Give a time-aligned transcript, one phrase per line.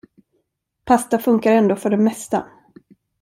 [0.85, 2.45] Pasta funkar ändå för det mesta.